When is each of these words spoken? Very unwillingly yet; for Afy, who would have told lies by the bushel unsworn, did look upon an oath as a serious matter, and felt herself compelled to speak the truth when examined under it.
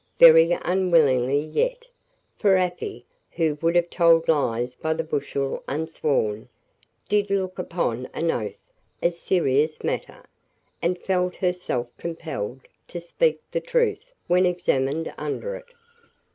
Very 0.17 0.57
unwillingly 0.63 1.37
yet; 1.37 1.87
for 2.35 2.57
Afy, 2.57 3.05
who 3.33 3.59
would 3.61 3.75
have 3.75 3.91
told 3.91 4.27
lies 4.27 4.73
by 4.73 4.95
the 4.95 5.03
bushel 5.03 5.63
unsworn, 5.67 6.49
did 7.07 7.29
look 7.29 7.59
upon 7.59 8.07
an 8.11 8.31
oath 8.31 8.55
as 8.99 9.13
a 9.13 9.17
serious 9.21 9.83
matter, 9.83 10.25
and 10.81 10.97
felt 10.97 11.35
herself 11.35 11.87
compelled 11.99 12.61
to 12.87 12.99
speak 12.99 13.41
the 13.51 13.61
truth 13.61 14.11
when 14.25 14.47
examined 14.47 15.13
under 15.19 15.53
it. 15.55 15.69